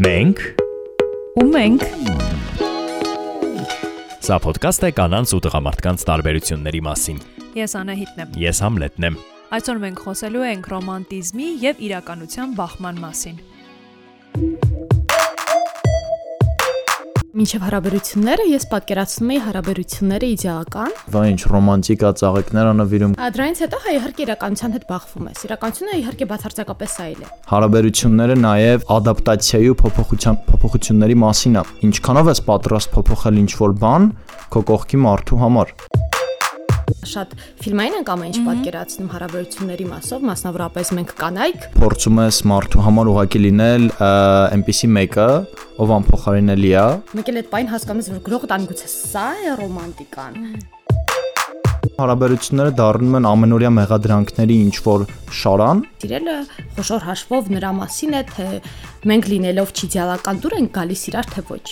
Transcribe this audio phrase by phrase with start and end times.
[0.00, 0.38] Մենք
[1.36, 1.82] ու մենք
[4.24, 7.20] Սա ոդկաստ է կանանց ու տղամարդկանց տարբերությունների մասին։
[7.60, 9.20] ես Անահիտն եմ։ Ես Համլետն եմ։
[9.52, 14.71] Այսօր մենք խոսելու ենք ռոմանտիզմի եւ իրականության բախման մասին։
[17.32, 23.80] Մինչև հարաբերությունները ես պատկերացնում եի հարաբերությունները իդեալական։ Վա ինչ ռոմանտիկա ծաղիկներ անավիրում։ Ա, Դրանից հետո
[23.86, 29.80] հա իհարկե իրականության հետ բախվում ես։ Իրականությունը իհարկե բացարձակապես այլ է։ Հարաբերությունները նաև ադապտացիայի ու
[29.80, 34.08] փոփոխության փոփոխությունների մասին է։ Ինչքանով ես պատրաստ փոփոխել ինչ-որ բան
[34.52, 35.76] քո կողքի մարդու համար։
[37.02, 43.10] Շատ ֆիլմային ենք ամեն ինչ պատկերացնում հարաբերությունների մասով, մասնավորապես մենք կանայք։ Փորձում ես մարդու համար
[43.10, 45.26] ուղակի լինել այնպիսի մեկը,
[45.82, 46.84] ով անփոխարինելի է։
[47.18, 50.32] Մեկ էլ այդ պայն հասկանում ես, որ գրողը տան գուցե սա է ռոմանտիկան։
[51.98, 55.06] Հարաբերությունները դառնում են ամենօրյա մեղադրանքների ինչ-որ
[55.42, 56.36] շարան, Սիրելը
[56.78, 58.46] խոշոր հաշվով նրա մասին է, թե
[59.10, 61.66] մենք լինելով չիդեալական դուր ենք գալիս իրար թե ոչ։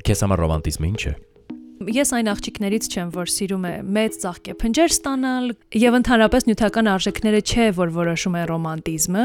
[0.00, 1.29] Քեզ համար ռոմանտիզմը ինչ է։
[1.80, 5.46] Ես այն աղջիկներից չեմ, որ սիրում է մեծ ծաղկե փնջեր ստանալ
[5.80, 9.24] եւ ընդհանրապես նյութական արժեքները չէ, որ որոշում է ռոմանտիզմը։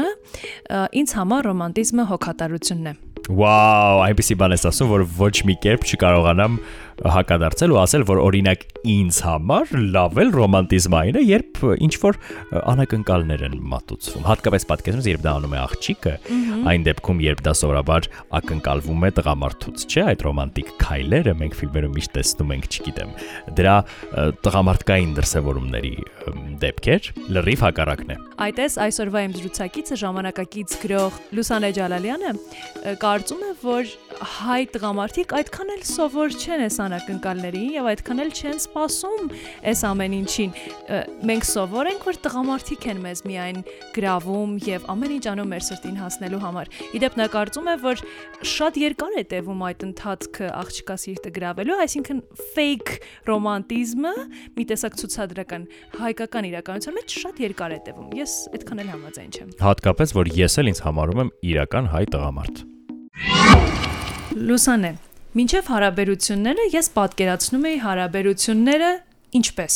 [1.02, 2.94] Ինձ համար ռոմանտիզմը հոգատարությունն է։
[3.26, 6.58] Վաու, այնպեսի բան ես ասում, որ ոչ մի կերպ չկարողանամ
[7.04, 12.18] հակադարձել ու ասել, որ օրինակ ինձ համար լավ էլ ռոմանտիզմը այն է, երբ ինչ որ
[12.72, 16.14] անակնկալներ են մատուցվում։ Հատկապես պատկերացնես, երբ դա անում է աղջիկը,
[16.72, 18.08] այն դեպքում, երբ դա սովորաբար
[18.40, 23.12] ակնկալվում է տղամարդուց, չէ, այդ ռոմանտիկ քայլերը մենք ֆիլմերում միշտ տեսնում ենք, չգիտեմ։
[23.60, 23.76] Դրա
[24.46, 25.94] տղամարդկային դրսևորումների
[26.64, 32.32] դեպքեր լրիվ հակառակն է։ Այդպես այսօրվա իմ զրուցակիցը ժամանակակից գրող Լուսանե Ջալալյանը
[33.02, 38.30] կարծում է, որ հայ տղամարդիկ այդքան էլ սովոր չեն այս այդքան ակնկալներին եւ այդքան էլ
[38.36, 39.30] չեն սպասում
[39.70, 40.52] այս ամեն ինչին։
[41.26, 43.58] Մենք սովոր ենք, որ տղամարդիկ են մեզ միայն
[43.96, 48.02] գրավում եւ ամեն ինչ անում մեր սրտին հասնելու համար։ Իդեպ նա կարծում է, որ
[48.46, 52.22] շատ երկար է տևում այդ ընթացքը աղջկա սիրտը գրավելու, այսինքն
[52.54, 52.94] fake
[53.26, 54.14] ռոմանտիզմը
[54.56, 55.66] մի տեսակ ցուցադրական
[55.96, 60.60] հայկական իրականության մեջ շատ երկար է տևում։ Ես այդքան էլ համաձայն չեմ։ Հատկապես որ ես
[60.62, 62.64] էլ ինձ համարում եմ իրական հայ տղամարդ։
[64.36, 64.90] Լուսանե,
[65.36, 68.90] մինչև հարաբերությունները ես պատկերացնում էի հարաբերությունները
[69.36, 69.74] ինչպես։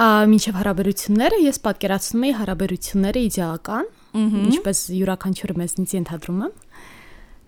[0.00, 3.90] Ա մինչև հարաբերությունները ես պատկերացնում էի հարաբերությունները իդեալական,
[4.54, 6.54] ինչպես յուրաքանչյուրը մեզնից ենթադրում եմ։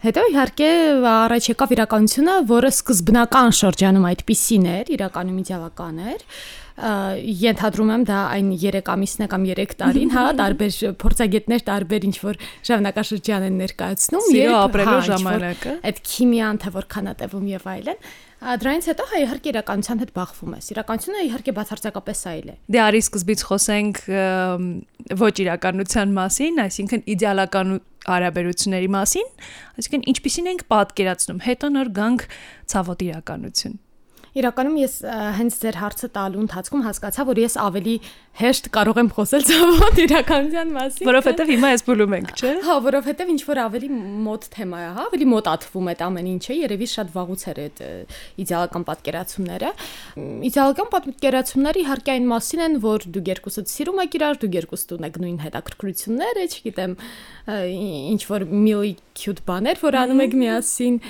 [0.06, 0.70] Հետո իհարկե
[1.08, 8.18] առաջ եկավ իրականությունը, որը սկզբնական շրջանում այդպիսին էր, իրականում իդեալական էր։ Ա, Ենթադրում եմ դա
[8.36, 12.38] այն 3 ամիսն է կամ 3 տարին, հա, տարբեր փորձագետներ տարբեր ինչ որ
[12.68, 18.06] ժամանակաշրջան են ներկայացնում, երբ, ապրելու հա, ժամանակը։ այդ քիմիան թե որքան է տևում եւ այլն։
[18.36, 23.00] Դրանից հետո հա իհարկե իրականության հետ բախվում ես։ Իրականությունը իհարկե բացարձակապես այլ է։ Դե արի
[23.06, 24.00] սկզբից խոսենք
[25.24, 29.32] ոչ իրականության մասին, այսինքն իդեալական ու հարաբերությունների մասին,
[29.80, 32.28] այսինքն ինչպիսին ենք պատկերացնում, հետո նոր գանք
[32.76, 33.80] ցավոտ իրականություն։
[34.36, 34.94] Իրականում ես
[35.36, 37.94] հենց ձեր հարցը տալու ընթացքում հասկացա, որ ես ավելի
[38.36, 43.30] հեշտ կարող եմ խոսել ցավոտ իրականության մասին։ Որովհետև հիմա ես բուլում ենք, չէ՞։ Հա, որովհետև
[43.32, 43.88] ինչ որ ավելի
[44.26, 47.80] մոտ թեմա է, հա, ավելի մոտ ատվում այդ ամեն ինչը, երևի շատ վաղուց էր այդ
[48.44, 49.70] իդեալական պատկերացումները։
[50.50, 55.16] Իդեալական պատկերացումները իհարկե այն մասին են, որ դուք երկուսդ սիրում եք իրար, դուք երկուսդ ունեք
[55.22, 56.98] նույն հետաքրքրությունները, չգիտեմ,
[58.16, 61.00] ինչ որ միլի cute բաներ, որ անում եք միասին,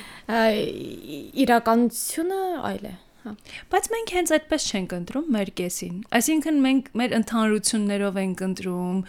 [1.47, 2.95] իրականությունը այլ է։
[3.27, 3.33] Հա։
[3.73, 9.01] Բայց մենք հենց այդպես չենք ընտրում մեր կեսին։ Այսինքն մենք մեր ընդհանրություններով ենք ընտրում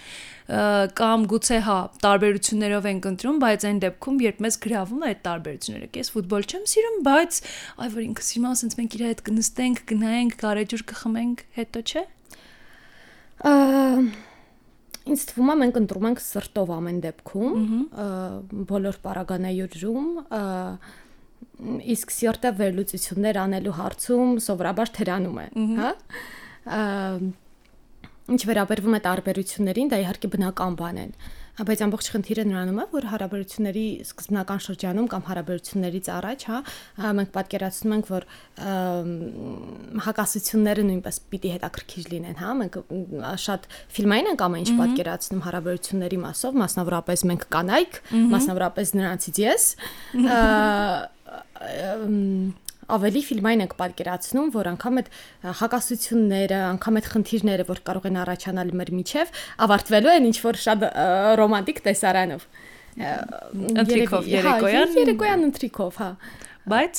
[0.97, 5.89] կամ գուցե հա տարբերություններով ենք ընտրում, բայց այն դեպքում, երբ մեզ գրավում է այդ տարբերությունները,
[6.01, 7.41] ես ֆուտբոլ չեմ սիրում, բայց
[7.77, 12.03] այ որ ինքը սիրում է, ասենց մենք իր հետ կնստենք, գնայենք, գարեջուր կխմենք, հետո չէ։
[15.07, 17.67] Ինձ թվում է մենք ընտրում ենք սրտով ամեն դեպքում,
[18.71, 20.41] բոլոր պարագանայուրում, ա,
[21.95, 25.47] իսկ սիրտը վերլուծություններ անելու հարցում սովորաբար թերանում է,
[25.77, 25.91] հա։
[26.67, 26.81] Ա,
[28.27, 32.85] Ինչ վերաբերվում է տարբերություններին, դա իհարկե բնական բան են։ Հա, բայց ամբողջ խնդիրը նրանում է,
[32.91, 36.59] որ հարաբերությունների սկզբնական շրջանում կամ հարաբերություններից առաջ, հա,
[37.17, 38.27] մենք պատկերացնում ենք, որ
[40.07, 42.77] հակասությունները նույնպես պիտի հետաքրքիր լինեն, հա, մենք
[43.47, 43.67] շատ
[43.97, 47.99] ֆիլմային ենք ամեն ինչ պատկերացնում հարաբերությունների մասով, մասնավորապես մենք կանայք,
[48.37, 49.67] մասնավորապես նրանցից ես,
[52.95, 55.07] ավելի ֆիլմային ենք պատկերացնում, որ անգամ այդ
[55.59, 59.33] հակասությունները, անգամ այդ խնդիրները, որ կարող են առաջանալ մեր միջև,
[59.67, 60.79] ավարտվելու են ինչ որ շատ
[61.41, 62.41] ռոմանտիկ տեսարանով։
[62.97, 66.11] երևի- հա, երեկոյան։ երեկոյան ընթրիքով, հա։
[66.67, 66.95] Բայց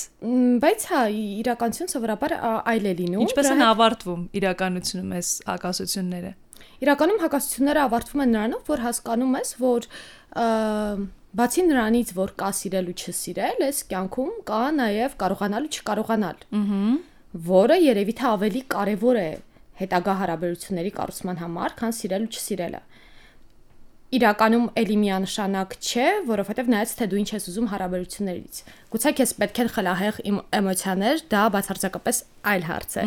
[0.65, 1.01] Բայց հա,
[1.45, 2.33] իրականություն սովորաբար
[2.73, 6.31] այլ է լինում։ ինչպես են ավարտվում իրականությունում այս հակասությունները։
[6.79, 9.81] Իրականում հակասությունները ավարտվում են նրանով, որ հասկանում ես, որ
[11.37, 16.83] բացի նրանից, որ կա սիրել ու չսիրել, այս կյանքում կա նաև կարողանալ ու չկարողանալ։ Ահա
[17.29, 19.29] որը երևի թե ավելի կարևոր է
[19.79, 22.81] հետագա հարաբերությունների կառուցման համար, քան սիրել ու չսիրելը
[24.09, 29.59] իրականում էլի միանշանակ չէ, որովհետև նայած թե դու ինչ ես ուզում հարաբերություններից։ Գուցե քեզ պետք
[29.61, 30.21] են խլահեղ
[30.59, 33.05] էմոցիաներ, դա բացարձակապես այլ հարց է։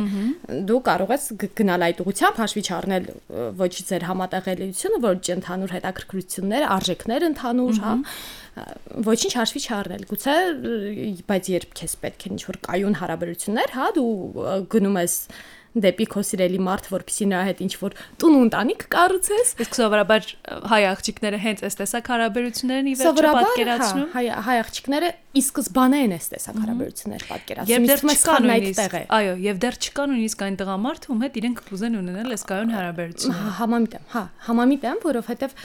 [0.69, 1.25] Դու կարող ես
[1.57, 3.09] գնալ այդ ուղությամբ հաշվի չառնել
[3.62, 7.95] ոչ ձեր համատեղելիությունը, ոչ ընդհանուր հետաքրքրություններ, արժեքներ ընդհանուր, հա
[9.07, 10.33] ոչինչ հաշվի չառնել։ Գուցե
[11.30, 14.09] բայց երբ քեզ պետք է ինչ-որ կայուն հարաբերություններ, հա, դու
[14.75, 15.15] գնում ես
[15.71, 20.27] դեպի քո սիրելի մարդ, որպեսի նրա հետ ինչ որ տուն ու ընտանիք կառուցես։ Իսկ սովորաբար
[20.71, 26.13] հայ աղջիկները հենց այս տեսակ հարաբերություններն ի վերջո պատկերացնում։ Հայ հայ աղջիկները ի սկզբանե են
[26.18, 28.01] այս տեսակ հարաբերություններ պատկերացնում։ Եվ դեռ
[28.56, 32.44] այդտեղ է։ Այո, եւ դեռ չկան նույնիսկ այն տղամարդ, ում հետ իրենք կուզեն ունենալ այս
[32.51, 35.56] կայուն հարաբերություններ։ Համամիտ եմ, հա, համամիտ եմ, որովհետեւ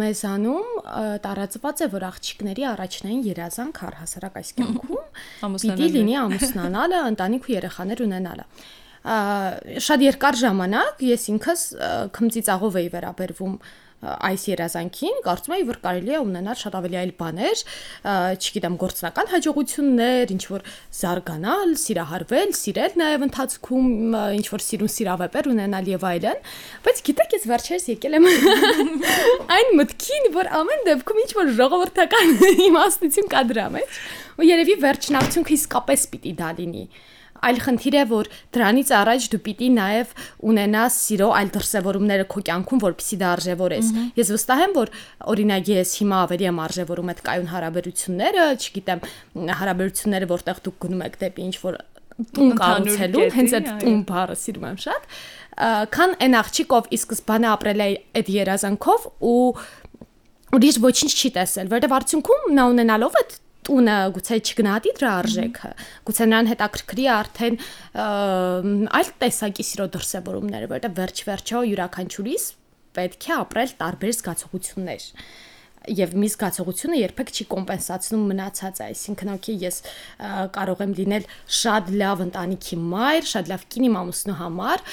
[0.00, 0.72] մեզանում
[1.26, 8.04] տարածված է որ աղջիկների առաջնային երազանք առհասարակ այս կյանքում պիտի լինի ամուսնանալը, ընտանիք ու երեխաներ
[8.06, 8.46] ունենալը
[9.06, 11.60] շատ երկար ժամանակ ես ինքս
[12.16, 13.58] քմծիծաղով էի վերաբերվում
[14.04, 17.62] այս երազանքին, կարծում եմ, որ կարելի է ունենալ շատ ավելի այլ բաներ,
[18.36, 20.66] չգիտեմ, գործնական հաջողություններ, ինչ որ
[21.00, 23.88] զարգանալ, սիրահարվել, սիրել նաև ընթացքում,
[24.36, 26.44] ինչ որ սիրուն սիրավեպեր ունենալ եւ այլն,
[26.86, 28.30] բայց գիտեք, ես վերջերս եկել եմ
[29.56, 32.32] այն մտքին, որ ամեն դեպքում ինչ որ ժողովրդական
[32.68, 34.00] իմաստություն կա դրա մեջ,
[34.36, 36.86] ու երևի վերջնարդյունքը իսկապես պիտի դա լինի
[37.46, 40.14] այլ խնդիր է, որ դրանից առաջ դու պիտի նաև
[40.50, 44.94] ունենաս սիրո այլ դրսևորումները քո կյանքում, որpիսի դա արժևորես։ Ես վստահ եմ, որ
[45.36, 49.04] օրինակ ես հիմա ավելի եմ արժևորում այդ կայուն հարաբերությունները, չգիտեմ,
[49.60, 51.80] հարաբերությունները, որտեղ դուք գնում եք դեպի ինչ որ
[52.16, 55.08] տուն կառուցելու, հենց այդ տուն բառը սիրում եմ շատ,
[55.92, 57.88] քան այն աղջիկով ի սկզբանե ապրել է
[58.20, 59.36] այդ երազանքով ու
[60.56, 63.36] ուրիշ ոչինչ չի տեսել, որտեղ արդյունքում նա ունենալով այդ
[63.66, 65.72] տունը գուցե չգնահատի դրա արժեքը,
[66.08, 67.58] գուցե նրան հետաքրքրի արդեն
[69.00, 72.46] այլ տեսակի սիրո դրսևորումները, որովհետև վերջ-վերջո յուրաքանչյուրիս
[72.96, 75.10] պետք է ապրել տարբեր զգացողություններ
[75.86, 79.76] եւ մի զգացողությունը երբեք չի կոմպենսացնում մնացածը, այսինքն օքեյ ես
[80.56, 81.26] կարող եմ լինել
[81.60, 84.84] շատ լավ ընտանիքի մայր, շատ լավ կինի մամուսնու համար,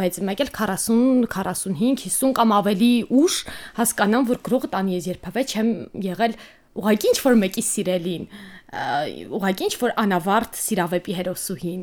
[0.00, 3.36] բայց մեկ էլ 40, 45, 50 կամ ավելի ուշ
[3.78, 5.70] հասկանամ, որ գրողը տանի ես երբևէ չեմ
[6.10, 6.34] եղել
[6.80, 8.24] ուղղակի ինչ որ մեկի սիրելին
[8.70, 11.82] ուղղակի ինչ որ անավարտ սիրավեպի հերոսուհին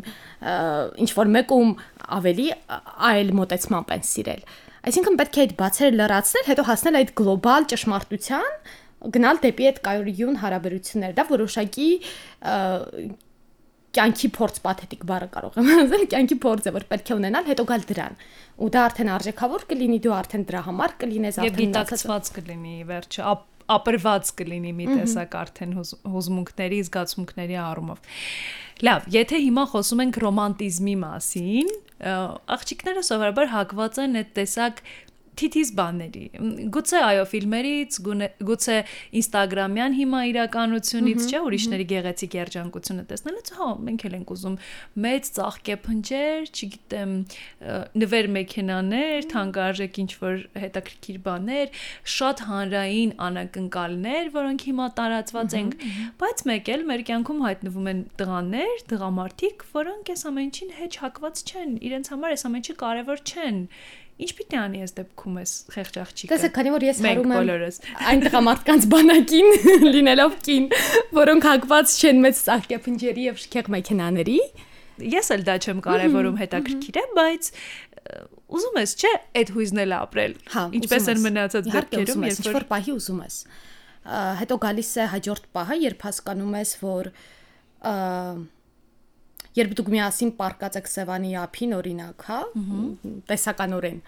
[1.03, 1.73] ինչ որ մեկում
[2.17, 2.47] ավելի
[3.11, 4.43] այլ մոտեցմամբ են սիրել
[4.87, 8.51] այսինքն պետք է այդ բացերը լրացնել հետո հասնել այդ գլոբալ ճշմարտության
[9.17, 11.89] գնալ դեպի այդ կայորիուն հարաբերություններ դա որոշակի
[13.97, 17.85] կյանքի փորձ պաթետիկ բառը կարող եմ ասել, կյանքի փորձը, որ պետք է ունենալ, հետո գալ
[17.89, 18.17] դրան։
[18.61, 23.23] Ու դա արդեն արժեքավոր կլինի, դու արդեն դրա համար կլինես արդեն գիտակցված կլինի վերջը,
[23.75, 28.15] ապրված կլինի մի տեսակ արդեն հուզմունքների, զգացմունքների առումով։
[28.87, 34.81] Լավ, եթե հիմա խոսում ենք ռոմանտիզմի մասին, աղջիկները սովորաբար հակված են այդ տեսակ
[35.37, 36.23] թիթիզ բաների։
[36.73, 37.97] Գուցե այո, ֆիլմերից,
[38.47, 38.77] գուցե
[39.21, 44.57] Instagram-յան հիմա իրականությունից, չէ, ուրիշների գեղեցիկ երջանկությունը տեսնելուց, հա, մենք էլ ենք ուզում
[45.07, 47.13] մեծ ծաղկե փնջեր, չգիտեմ,
[48.03, 50.35] նվեր մեքենաներ, թանկարժեք ինչ որ
[50.67, 51.73] հետաքրքիր բաներ,
[52.17, 55.71] շատ հանրային անակնկալներ, որոնք հիմա տարածված են,
[56.21, 61.45] բայց մեկ էլ մեր կյանքում հայտնվում են տղաներ, տղամարդիկ, որոնք այս ամեն ինչին հեչ հակված
[61.47, 63.59] չեն, իրենց համար այս ամեն ինչը կարևոր չեն
[64.17, 67.75] Ինչ պիտի անի այս դեպքում էս խեղճ աղջիկը։ Տեսեք, քանի որ ես հարում եմ
[68.11, 69.49] այն տղամարդկանց բանակին
[69.93, 70.65] լինելով կին,
[71.17, 74.39] որոնք հակված չեն մեծ սահկեփնջերի եւ շքեղ մեքենաների,
[75.13, 77.51] ես էլ դա չեմ կարևորում հետաքրքիր է, բայց
[78.57, 82.93] ուզում ես, չէ, այդ հույզն էլ ապրել։ հա, Ինչպես են մնացած դեպքերում, երբ որ պահի
[82.97, 83.39] ուզում ես։
[84.41, 87.09] Հետո գալիս է հաջորդ պահը, երբ հասկանում ես, որ
[89.57, 92.39] երբ դուք միասին պարկած եք Սևանի ափին օրինակ, հա,
[93.31, 94.01] տեսականորեն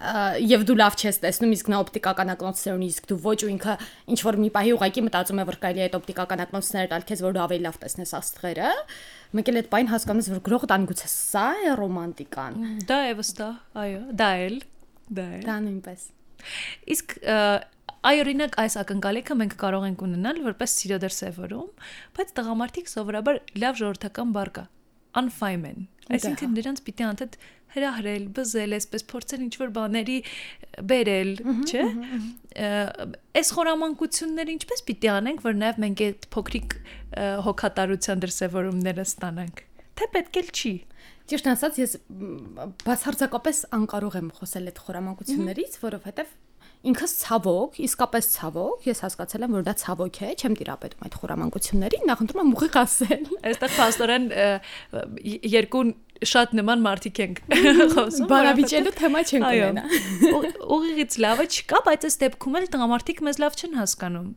[0.00, 3.74] եւ դու լավ չես տեսնում իսկ նա օպտիկական ակնոցներ ունի իսկ դու ոչ ու ինքը
[4.14, 7.22] ինչ որ մի պահի ուղակի մտածում է որ կարելի է այդ օպտիկական ակնոցները տալ քեզ
[7.26, 8.70] որ դու ավելի լավ տեսնես աստղերը
[9.36, 12.56] մեկ էլ այդ պայն հասկանաս որ գրողը տան գուցե սա է ռոմանտիկան
[12.88, 13.52] դա է վստահ
[13.84, 14.56] այո դա էլ
[15.20, 16.08] դա է դա նույնպես
[16.96, 17.16] իսկ
[18.00, 21.66] Այ օրինակ այս ակնկալիքը մենք կարող ենք ունենալ որպես սիրո դրսևորում,
[22.16, 24.62] բայց տղամարդիկ սովորաբար լավ ժողովրդական բառ կա
[25.20, 27.36] անֆայմեն։ Այսինքն նրանց պիտի անդադ
[27.70, 30.16] հրահրել, բզել, այսպես փորձել ինչ որ բաների
[30.90, 31.30] բերել,
[31.70, 31.84] չէ՞։
[33.40, 36.76] Այս խորամանկությունները ինչպես պիտի անենք, որ նաև մենք այդ փոքրիկ
[37.46, 39.64] հոգատարության դրսևորումները ստանանք։
[40.00, 40.74] Թե պետք էլ չի։
[41.30, 41.92] Ճիշտ ասած, ես
[42.82, 46.32] բացարձակապես անկարող եմ խոսել այդ խորամանկություններից, որովհետև
[46.80, 52.06] ինքս ցավոք, իսկապես ցավոք, ես հասկացել եմ, որ դա ցավոք է, չեմ տիրապետում այդ խորամանկություններին,
[52.08, 53.74] նախընտրում եմ ուղիղ ասել։ Այստեղ
[54.30, 54.46] ը,
[55.60, 55.84] երկու
[56.20, 57.38] շատ նման մարդիկ ենք
[57.94, 59.84] խոսում։ Բարավիճելու թեմա չենք ունենա։
[60.36, 64.28] Ու- Ուղիղից լավը չկա, բայց այս դեպքում էլ տղամարդիկ մեզ լավ չեն հասկանում։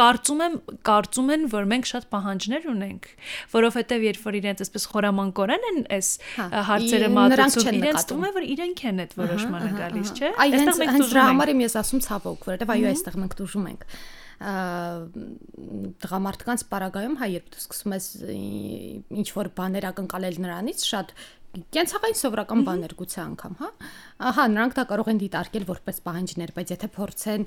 [0.00, 0.54] Կարծում եմ,
[0.90, 3.08] կարծում են, որ մենք շատ պահանջներ ունենք,
[3.56, 8.44] որովհետև երբ որ իրենց այսպես խորամանկորեն են այս Հա, հարցերը մատուցում, իրենց թվում է, որ
[8.56, 11.74] իրենք են այդ որոշմանը գալիս, չէ։ Այստեղ մենք հենց տուժում դրա ենք։ համար եմ ես
[11.82, 13.84] ասում ցավոք, որովհետև այո, այստեղ մենք դժում ենք
[16.02, 18.06] տղամարդկանց պարագայում հա երբ դու սկսում ես
[19.22, 21.14] ինչ որ բաներ ակնկալել նրանից շատ
[21.72, 23.68] կենցաղային սովորական բաներ գուցե անգամ, հա։
[24.28, 27.46] Ահա, նրանք դա կարող են դիտարկել որպես պահանջներ, բայց եթե փորձեն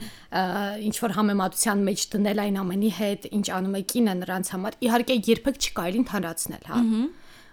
[0.89, 5.19] ինչ որ համեմատության մեջ դնել այն ամենի հետ, ինչ անում է կինը նրանց համար, իհարկե
[5.29, 6.81] երբեք չկարելի ընդհանրացնել, հա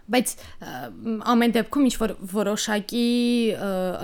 [0.06, 0.32] բայց
[1.32, 3.06] ամեն դեպքում ինչ որ որոշակի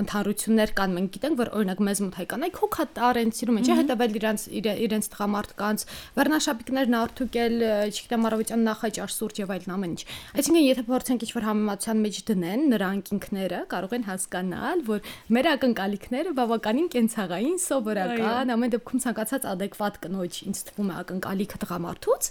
[0.03, 4.17] ընդհանրություններ կան մենք գիտենք որ օրինակ մեզ մոտ հայկանայք հոգատար են սիրում են չէ հետևել
[4.21, 5.85] իրանց իրա- իրենց տղամարդկանց
[6.19, 10.03] վերնաշապիկներն արտուկել ը, չգիտեմ առավոտյան նախաճաշ սուրճ եւ այլն ամեն ինչ
[10.43, 15.01] այսինքն եթե փորձենք ինչ որ համեմատության մեջ դնեն նրանք ինքները կարող են հասկանալ որ
[15.39, 22.23] մեր ակնկալիքները բավականին կենցաղային սովորական ամեն դեպքում ցանկացած adekvat կնոջ ինձ թվում է ակնկալիքը տղամարդուց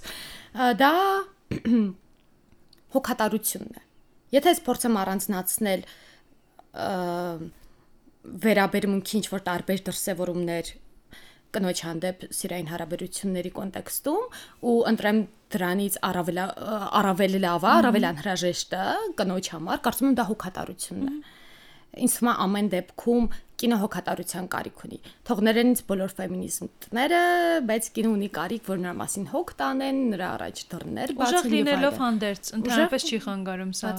[0.83, 0.93] դա
[2.95, 3.83] հոգատարությունն է։
[4.31, 5.81] Եթե ես փորձեմ առանձնացնել
[8.45, 10.71] վերաբերմունքի ինչ որ տարբեր դրսևորումներ
[11.51, 14.35] կնոջ հանդեպ սիրային հարաբերությունների կոնտեքստում
[14.71, 15.17] ու ընտրեմ
[15.51, 16.39] դրանից առավել
[17.01, 18.83] առավել լավը, առավել անհրաժեշտը
[19.19, 21.17] կնոջ համար, կարծում եմ դա հոգատարությունն է։
[22.07, 23.25] Ինձ թվում է ամեն դեպքում
[23.61, 27.21] կինը հոգատարության կարիք ունի։ Թող ներենից բոլոր ֆեմինիզմները,
[27.69, 31.55] բայց կինը ունի կարիք, որ նրա մասին հոգ տանեն, նրա առաջ դռներ Ուժեղ բացեն եւ
[31.55, 33.91] լինելով հանդերձ, ընդհանրապես չի խանգարում սա։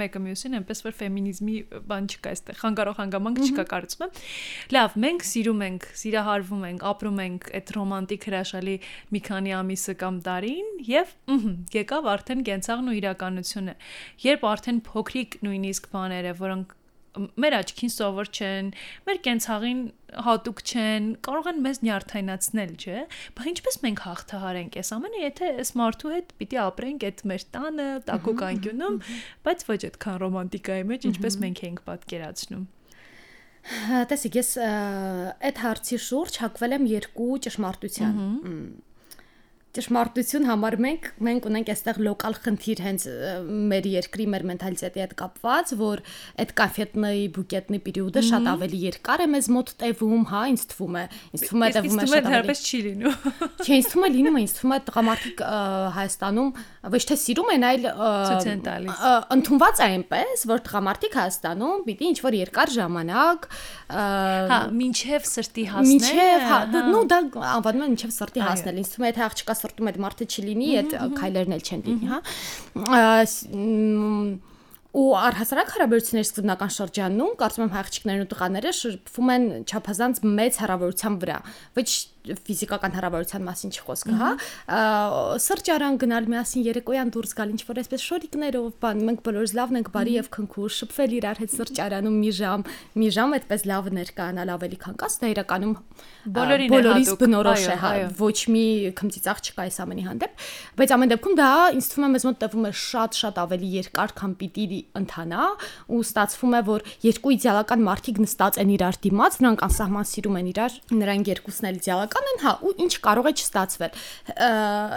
[0.00, 1.56] Մեկը մյուսին, այնպես որ ֆեմինիզմի
[1.90, 4.20] բան չկա այստեղ, խանգարող հանգամանք չկա կարծում եմ։
[4.74, 8.76] Լավ, մենք սիրում ենք, սիրահարվում ենք, ապրում ենք այդ ռոմանտիկ հրաշալի
[9.14, 13.74] մի քանի ամիսը կամ տարին եւ ըհը, եկավ արդեն կենցաղն ու իրականությունը։
[14.26, 16.76] Երբ արդեն փոքրիկ նույնիսկ բաները, որոնք
[17.16, 18.68] մեր աչքին սովոր չեն,
[19.06, 19.80] մեր կենցաղին
[20.26, 23.00] հատուկ չեն, կարող են մեզ նյարդայնացնել, չէ՞։
[23.38, 27.88] Բայց ինչպես մենք հաղթահարենք այս ամենը, եթե այս մարդու հետ պիտի ապրենք այդ մեր տանը,
[28.10, 29.00] տակուկ անկյունում,
[29.46, 32.68] բայց ոչ այդքան ռոմանտիկայի մեջ, ինչպես մենք ենք պատկերացնում։
[34.10, 34.50] Տեսեք, ես
[35.50, 38.22] այդ հարցի շուրջ հակվել եմ երկու ճշմարտության։
[39.70, 43.04] Ճշմարտություն համար մենք մենք ունենք այստեղ լոկալ խնդիր հենց
[43.70, 46.02] մեր երկրի մեր մենթալիտետի հետ կապված, որ
[46.42, 51.04] այդ կաֆետնի բուկետնի պերիոդը շատ ավելի երկար է մեզ մոտ տևում, հա, ինձ թվում է։
[51.30, 53.14] Ինձ թվում է տևում է շատ ավելի։ դեռպես չի լինում։
[53.62, 55.44] Չէ, ինձ թվում է լինում ինձ թվում է տղամարդիկ
[56.00, 56.50] Հայաստանում
[56.90, 61.84] ոչ թե սիրում են, այլ Ցույց են տալիս։ ա, ընդունված է այնպես, որ տղամարդիկ Հայաստանում
[61.86, 63.48] պիտի ինչ որ երկար ժամանակ
[63.90, 66.58] Հա, մինչև սրտի հասնել։ Մինչև հա,
[66.90, 67.18] նո դա
[67.50, 70.94] անվանում են մինչև սրտի հասնել։ Ինձ թվում է եթե աղջկա սրտում այդ մարդը չլինի, այդ
[71.20, 72.18] քայլերն էլ չեն լինի, հա։
[74.90, 81.18] ու առհասարակ հարաբերությունների սկզբնական շրջանում կարծում եմ աղջիկներն ու տղաները շփվում են չափազանց մեծ հարաբերության
[81.22, 81.36] վրա,
[81.78, 81.86] ոչ
[82.20, 84.30] ֆիզիկական հարաբերության մասին չի խոսքը, հա։
[85.40, 89.90] Սրճարան գնալ միասին երեկոյան դուրս գալ ինչ որ այսպես շորիկներով, բան, մենք բոլորս լավն ենք,
[89.94, 92.64] բարի եւ քնքուշ, շփվել իրար հետ սրճարանում մի ժամ,
[93.00, 95.74] մի ժամ այդպես լավ ներկայանալ ավելի քան կաս, դա իրականում
[96.30, 98.64] Բոլորին բոլորիս բնորոշ է, հա, ոչ մի
[99.00, 100.42] քմծիծաղ չկա այս ամենի հանդեպ,
[100.76, 101.48] բայց ամեն դեպքում դա
[101.80, 105.46] ինձ թվում է մեզ մոտ տևում է շատ-շատ ավելի երկար, քան պիտի ընթանա,
[105.96, 110.50] ու ստացվում է, որ երկու իդեալական մարդիկ նստած են իրար դիմաց, նրանք անսահման սիրում են
[110.50, 113.92] իրար, նրանք երկուսն էլ իդեալական իրավական են, հա, ու ինչ կարող է չստացվել։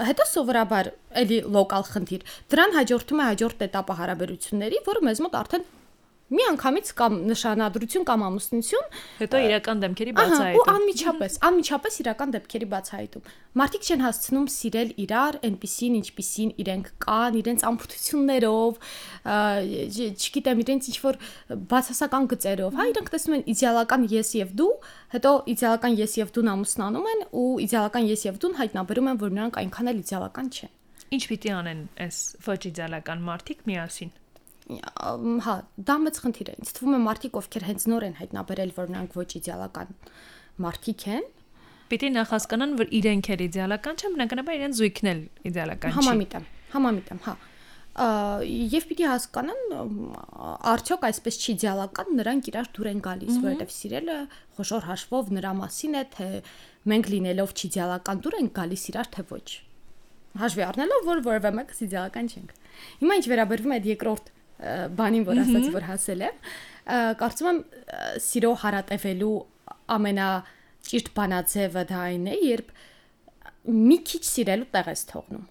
[0.09, 0.89] Հետո սովորաբար
[1.21, 5.65] էլի լոկալ խնդիր։ Դրան հաջորդում է հաջորդ էտապը հարաբերությունների, որը մեզ մոտ արդեն
[6.33, 8.85] մի անգամից կամ նշանադրություն կամ ամուսնություն
[9.19, 14.89] Հետո իրական դեմքերի Ահա, ու բացահայտում։ անմիջապես, անմիջապես իրական դեպքերի բացահայտում։ Մարդիկ չեն հասցնում սիրել
[15.03, 18.79] իրար այնպիսին, ինչպիսին իրենք կան, իրենց ամփոփություններով,
[19.23, 19.37] ա,
[19.93, 21.19] չ- չգիտեմ, իրենց ինչ որ
[21.73, 24.71] բացասական գծերով, հա, իրենք տեսնում են իդեալական ես եւ դու,
[25.13, 29.37] հետո իդեալական ես եւ դուն ամուսնանում են ու իդեալական ես եւ դուն հայտնաբերում են, որ
[29.37, 30.73] նրանք այնքան էլ իդեալական չեն։
[31.13, 34.13] Ինչ պիտի անեն այս ոչ իդեալական մարդիկ միասին։
[34.63, 38.91] Հա, դա մեծ խնդիր է։ Ինձ թվում է մարդիկ, ովքեր հենց նոր են հայտնաբերել, որ
[38.93, 39.95] նրանք ոչ իդեալական
[40.63, 41.25] մարդիկ են,
[41.93, 46.31] Պիտի նախ հասկանան, որ իրենք էլ իդեալական չեն, բնականաբար իրենց զույգն էլ իդեալական չի։ Համամիտ
[46.37, 47.33] եմ, համամիտ եմ, հա։
[48.73, 49.59] Եվ պիտի հասկանան
[50.71, 54.15] արդյոք այսպես չի իդեալական նրանք իրար դուր են գալիս, որովհետև սիրելը
[54.57, 56.29] խոշոր հաշվով նրա մասին է, թե
[56.93, 59.47] մենք լինելով չի իդեալական դուր ենք գալիս իրար թե ոչ։
[60.41, 62.55] Հաշվի առնելով, որ որևէ մեկս իդեալական չենք։
[63.03, 64.33] Հիմա ինչ վերաբերվում է այդ երկրորդ
[64.99, 66.43] բանին, որ ասացի, որ հասել եմ։
[67.21, 67.61] Կարծում եմ
[68.27, 69.33] սիրո հարատևելու
[69.97, 70.27] ամենա
[70.89, 72.71] ճիշտ բանաձևը դա այն է, երբ
[73.73, 75.45] մի քիչ սիրելու տեղ ես թողնում։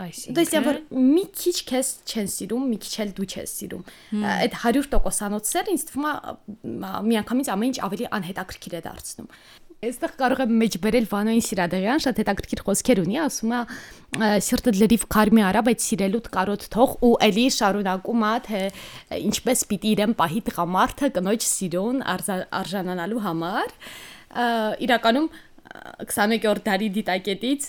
[0.00, 3.82] Այսինքն Դες որ մի քիչ քեզ չեն սիրում, մի քիչ էլ դու չես սիրում։
[4.30, 9.30] Այդ 100%-անոց սերը ինձ թվում է միանգամից ամեն ինչ ավելի անհետաքրքիր է դարձնում։
[9.80, 13.60] Այստեղ կարող եմ մեջ բերել Վանոյին Սիրադեղյան, շատ հետաքրքիր խոսքեր ունի, ասում է
[14.44, 18.60] սիրտը լրիվ քարմի արա, բայց սիրելուդ կարոտ թող ու էլի շարունակում է թե
[19.30, 22.04] ինչպես պիտի իրեն պահի տղամարդը կնոջ սիրուն
[22.60, 23.74] արժանանալու համար։
[24.84, 25.30] Իրականում
[25.70, 27.66] 21-րդ դարի դիտակետից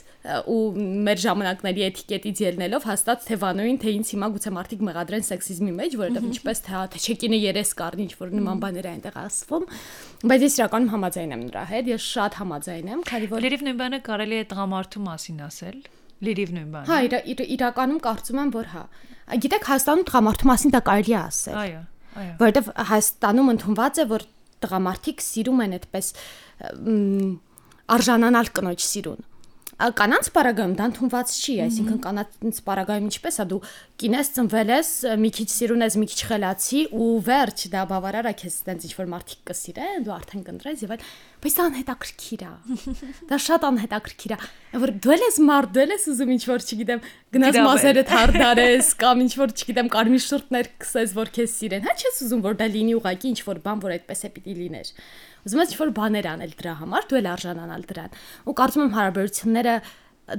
[0.50, 0.58] ու
[1.05, 5.98] մեր ժամանակների էթիկետից ելնելով հաստատ թե Վանոին թե ինձ հիմա գուցե մարդիկ մեղադրեն սեքսիզմի մեջ,
[6.01, 9.67] որովհետև ինչպես թե թե չեկինը երես կառնի, ինչ որ նման բաներ այնտեղ ասվում,
[10.31, 13.79] բայց ես իրականում համաձայն եմ նրա հետ, ես շատ համաձայն եմ, քանի որ Լրիվ նույն
[13.81, 15.77] բանը կարելի է տղամարդու մասին ասել։
[16.22, 18.84] Լրիվ նույն բանը։ Հա, իր, իր, իրականում կարծում եմ, որ հա։
[19.41, 21.81] Գիտեք, Հայաստանում տղամարդու մասին դա կարելի է ասել։ Այո,
[22.22, 24.25] այո։ Որովհետև Հայաստանում ընդունված է, որ
[24.62, 26.12] տղամարդիկ սիրում են այդպես
[27.92, 29.28] արժանանալ կնոջ սիրուն
[29.82, 33.60] կանանց պարագայում դա ընդունված չի, այսինքն կանանց պարագայում ինչպես է դու
[34.01, 34.89] կինես ծնվել ես,
[35.22, 38.93] մի քիչ սիրուն ես, մի քիչ խելացի ու վերջ դա բավարար է քեզ տենց ինչ
[38.98, 41.05] որ մարդիկ կսիրեն, դու արդեն կընտրես եւ այլ,
[41.41, 42.51] բայց դա անհետաքրքիր է։
[43.31, 44.39] Դա շատ անհետաքրքիր է,
[44.81, 47.03] որ դու ես մարդ, դու ես ուզում ինչ որ չգիտեմ,
[47.36, 52.22] գնաս մազերը թարդարես կամ ինչ որ չգիտեմ կարմիր շուրթներ կսես, որ քեզ սիրեն։ Հա չես
[52.25, 54.93] ուզում որ դա լինի ուղակի ինչ որ բան, որ այդպես է պիտի լիներ
[55.41, 59.74] ուզում ես ինչ-որ բաներ անել դրա համար, դու էլ արժանանալ դրան։ Ու կարծում եմ հարաբերությունները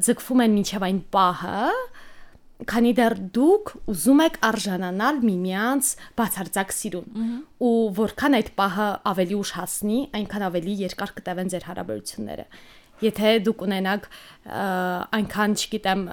[0.06, 1.62] ձգվում են մինչև այն պահը,
[2.68, 7.22] քանի դեռ դուք ուզում եք արժանանալ միմյանց բացարձակ սիրուն
[7.68, 12.46] ու որքան այդ պահը ավելի ուշ հասնի, այնքան ավելի երկար կտևեն ձեր հարաբերությունները։
[13.02, 14.08] Եթե դուք ունենաք
[15.18, 16.04] այնքան, չգիտեմ,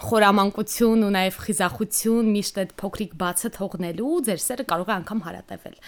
[0.00, 5.78] խորամանկություն ու նաև խիզախություն միշտ այդ փոքրիկ բացը թողնելու ձեր սերը կարող է անգամ հարատևել։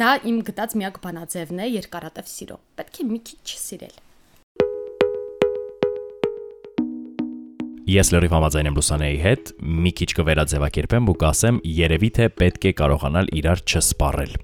[0.00, 3.98] Դա իմ գտած միակ բանաձևն է երկարատև սիրո։ Պետք է մի քիչ սիրել։
[7.90, 9.48] Ես լրիվ համաձայն եմ Լուսանեի հետ,
[9.82, 14.36] մի քիչ կվերաձևակերպեմ ու կասեմ, երևի թե պետք է կարողանալ իրար չսպառել։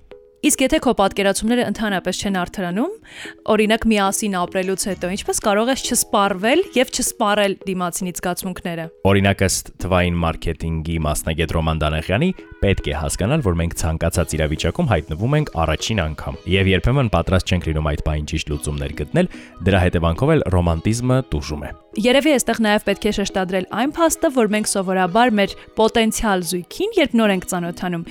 [0.46, 2.90] Իսկ եթե քո պատկերացումները ընդհանրապես չեն արդարանում,
[3.54, 10.20] օրինակ միասին ապրելուց հետո, ինչպես կարող ես չսպառվել եւ չսպառել դիմացինի զգացմունքները։ Օրինակ ըստ թվային
[10.26, 12.30] մարքեթինգի մասնագետ Ռոման Դանեղյանի,
[12.66, 17.66] պետք է հասկանալ, որ մենք ցանկացած իրավիճակում հայտնվում ենք առաջին անգամ եւ երբեմն պատրաստ չենք
[17.68, 19.28] լինում այդ բային ճիշտ լուծումներ գտնել,
[19.66, 21.70] դրա հետևանքով էլ ռոմանտիզմը տուժում է։
[22.06, 27.14] Երևի այստեղ նաև պետք է շեշտադրել այն փաստը, որ մենք սովորաբար մեր պոտենցիալ զույգին, երբ
[27.16, 28.04] նոր ենք ծանոթանում,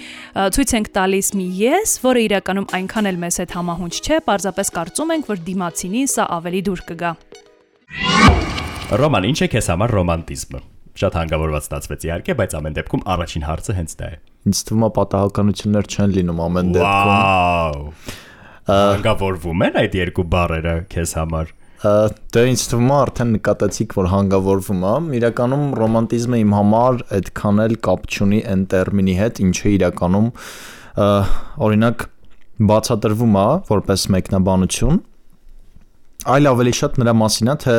[0.56, 5.14] ցույց ենք տալիս մի ես, որը իրականում այնքան էլ մեզ հետ համահունչ չէ, պարզապես կարծում
[5.20, 7.12] ենք, որ դիմացինին սա ավելի դուր կգա։
[8.96, 10.64] Ռոման, ինչ է քեզ համար ռոմանտիզմը։
[10.96, 14.90] Շատ հանգավորված ստացվեց իհարկե, բայց ամեն դեպքում առաջին հարցը հենց դա է։ Ինձ թվում է
[14.96, 17.86] պատահականություններ չեն լինում ամեն դեպքում։ Վաու։
[18.66, 21.54] Հանգավորվում են այդ երկու բառերը քեզ համար։
[21.86, 27.76] Դե ինձ թվում է արդեն նկատեցիք, որ հանգավորվում է։ Իրականում ռոմանտիզմը իմ համար այդքան էլ
[27.88, 30.30] կապ չունի այն տերմինի հետ, ինչը իրականում
[31.66, 32.06] օրինակ
[32.72, 35.00] բացատրվում է որպես մեկնաբանություն,
[36.36, 37.76] այլ ավելի շատ նրա մասին է, թե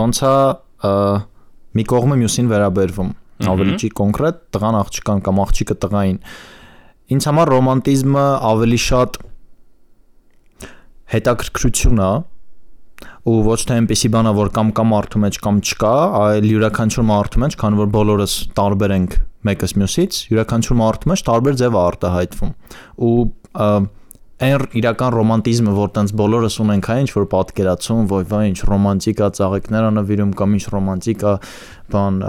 [0.00, 0.34] ոնց է
[1.78, 3.12] մի կողմը մյուսին վերաբերվում։
[3.50, 6.18] Ավելի ճի կոնկրետ տղան աղջկան կամ աղջիկը տղային։
[7.10, 9.16] Ինձ համար ռոմանտիզմը ավելի շատ
[11.10, 12.10] հետաքրքրություն է,
[13.30, 17.06] ու ոչ թե այնպեսի բան է, որ կամ կամ մարդու մեջ կամ չկա, այլ յուրաքանչյուր
[17.10, 19.16] մարդու մեջ, քանի որ բոլորս տարբեր ենք
[19.50, 22.52] մեկս մյուսից, յուրաքանչյուր մարդու մեջ տարբեր ձև է արտահայտվում։
[23.10, 23.14] Ու
[24.40, 29.28] այն իրական ռոմանտիզմը, որ տենց բոլորս ունենք, հա, ինչ որ պատկերացում, որ վայ ինչ ռոմանտիկա
[29.36, 31.32] ծաղիկներ անվիրում կամ ինչ ռոմանտիկա
[31.92, 32.20] բան,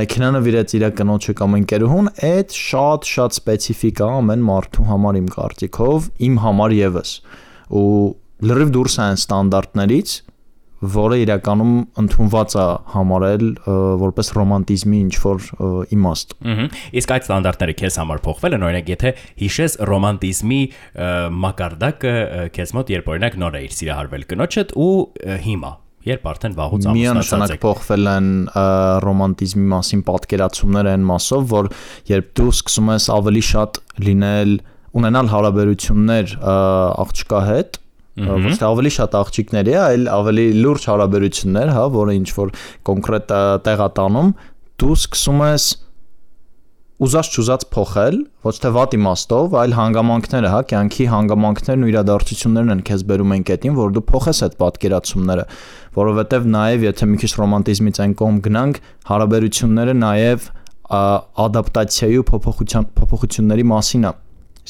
[0.00, 6.10] մեքենա նվիրեց իր կնոջը կամ ընկերուհուն, այդ շատ-շատ սպეციფიկ է ամեն մարդու համար իմ կարծիքով,
[6.28, 7.14] իմ համար եւս։
[7.80, 7.86] Ու
[8.50, 10.16] լրիվ դուրս է այն ստանդարտներից,
[10.80, 12.64] որը իրականում ընդունված է
[12.94, 13.44] համարել
[14.00, 15.48] որպես ռոմանտիզմի ինչ որ
[15.96, 16.66] իմաստ։ Ահա։
[17.00, 19.12] Իսկ այդ ստանդարտները քեզ համար փոխվել են, օրինակ, եթե
[19.44, 20.60] հիշես ռոմանտիզմի
[21.44, 22.14] մակարդակը
[22.56, 24.90] քեզ մոտ երբ օրինակ նոր էիր սիրահարվել կնոջդ ու
[25.44, 28.28] հիմա երբ արդեն վաղուց ամուսնացած եք փոխվել են
[29.04, 31.68] ռոմանտիզմի մասին պատկերացումները այն մասով, որ
[32.08, 34.54] երբ դու սկսում ես ավելի շատ լինել
[35.00, 36.32] ունենալ հարաբերություններ
[37.04, 37.78] աղջկա հետ,
[38.18, 42.50] ոչ թե ավելի շատ աղջիկների, այլ ավելի լուրջ հարաբերություններ, հա, որը ինչ որ
[42.90, 43.30] կոնկրետ
[43.66, 44.32] տեղ է տանում,
[44.80, 45.68] դու սկսում ես
[47.00, 52.82] ուզած ճուզած փոխել, ոչ թե վատ իմաստով, այլ հանգամանքները, հա, կյանքի հանգամանքներն ու իրադարձություններն են
[52.90, 55.46] քեզ բերում են կետին, որ դու փոխես այդ պատկերացումները,
[55.96, 60.50] որովհետև նաև եթե մի քիչ ռոմանտիզմից այն կողմ գնանք, հարաբերությունները նաև
[60.90, 64.12] ադապտացիայի ու փոփոխության փոփոխությունների մասին է։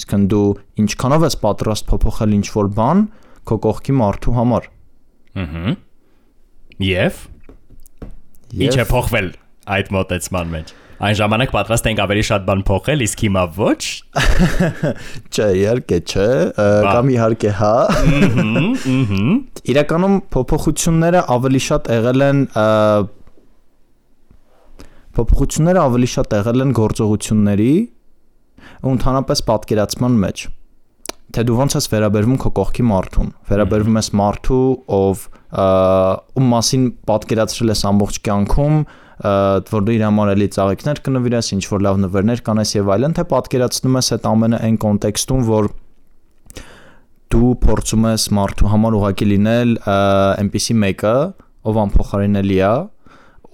[0.00, 0.46] Իսկն դու
[0.84, 3.02] ինչքանով ես պատրաստ փոփոխել ինչ-որ բան
[3.50, 4.68] քո կողքի մարդու համար։
[5.44, 5.74] Ահա։
[6.80, 7.24] Եվ
[8.64, 9.34] ինչ է փոխվել
[9.74, 13.84] այդ մոտեցման մեջ։ Այն ժամանակ պատրաստ ենք ավելի շատ բան փոխել, իսկ հիմա ոչ։
[15.32, 16.26] Չէ, իհարկե չէ,
[16.60, 17.70] կամ իհարկե հա։
[19.72, 22.44] Իրականում փոփոխությունները ավելի շատ եղել են
[25.16, 27.72] փոփոխությունները ավելի շատ եղել են գործողությունների
[28.84, 30.46] ու ընդհանրապես պատկերացման մեջ
[31.34, 34.62] թե դու ոնց ես վերաբերվում քո կողքի մարդուն վերաբերվում ես մարդու
[34.96, 35.24] ով
[36.40, 38.80] ում մասին պատկերացրել ես ամբողջ կյանքում
[39.70, 43.24] որ դու իր համար էլի ծաղիկներ կնվիրես ինչ որ լավ նվերներ կանես եւ այլն թե
[43.30, 45.68] պատկերացնում ես այդ ամենը այն կոնտեքստում որ
[47.30, 51.14] դու փորձում ես մարդու համար ուղակի լինել այնպիսի մեկը
[51.70, 52.72] ով անփոխարինելի է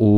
[0.06, 0.16] ու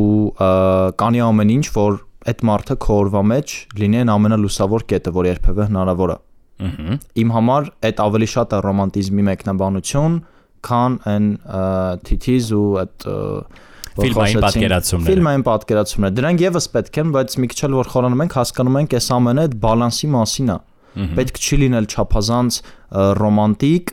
[0.99, 5.67] կանի ամեն ինչ, որ այդ մարդը քո օրվա մեջ լինի այն ամենալուսավոր կետը, որ երբևէ
[5.69, 6.17] հնարավոր է։
[6.59, 10.15] Ահա։ Իմ համար այդ ավելի շատ է ռոմանտիզմի մեկնաբանություն,
[10.69, 11.27] քան այն
[12.09, 13.05] թիթիզ ու այդ
[13.99, 18.35] ֆիլմային պատկերացումները։ Ֆիլմային պատկերացումները։ Դրանք եւս պետք են, բայց մի քիչ էլ որ խորանում ենք,
[18.39, 20.57] հասկանում ենք, այս ամենը այդ բալանսի մասին է։
[21.19, 22.59] Պետք չի լինել չափազանց
[23.19, 23.91] ռոմանտիկ,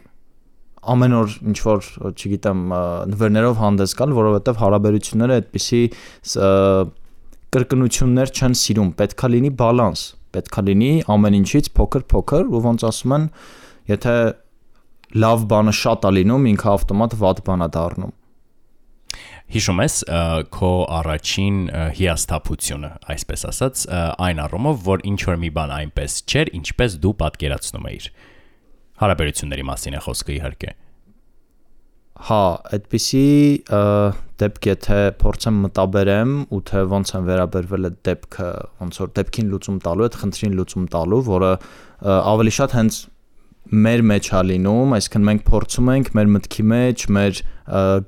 [0.87, 2.61] ամեն օր ինչ որ, չգիտեմ,
[3.13, 5.83] նվերներով հանդես գալ, որովհետև հարաբերությունները այդպիսի
[7.57, 10.05] կրկնություններ չեն սիրում, պետքա լինի բալանս,
[10.37, 13.27] պետքա լինի ամեն ինչից փոքր-փոքր ու ոնց ասում են,
[13.91, 14.15] եթե
[15.17, 18.15] լավ բանը շատ է լինում, ինքը ավտոմատ վատ բան է դառնում։
[19.47, 19.97] Հիշում ես
[20.57, 21.59] քո առաջին
[21.97, 23.85] հիասթափությունը, այսպես ասած,
[24.27, 28.09] այն առումով, որ ինչ որ մի բան այնպես չէր, ինչպես դու պատկերացնում էիր
[29.03, 30.73] հարաբերությունների մասին է խոսքը իհարկե։
[32.17, 33.27] Հա, այդպիսի
[34.41, 38.47] դեպք եթե փորձեմ մտաբերեմ ու թե ոնց են վերաբերվել այդ դեպքը,
[38.85, 41.53] ոնց որ դեպքին լուծում տալու, այդ խնդրին լուծում տալու, որը
[42.17, 43.01] ավելի շատ հենց
[43.87, 47.41] մեր մեջ է լինում, այսինքն մենք փորձում ենք մեր մտքի մեջ, մեր